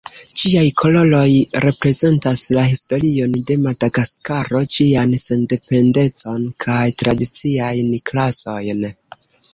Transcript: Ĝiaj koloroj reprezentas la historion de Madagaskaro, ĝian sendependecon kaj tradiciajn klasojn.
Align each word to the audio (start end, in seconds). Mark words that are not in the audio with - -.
Ĝiaj 0.41 0.61
koloroj 0.81 1.33
reprezentas 1.65 2.41
la 2.55 2.63
historion 2.69 3.35
de 3.51 3.57
Madagaskaro, 3.67 4.63
ĝian 4.77 5.13
sendependecon 5.25 6.49
kaj 6.67 6.83
tradiciajn 7.03 7.97
klasojn. 8.11 8.87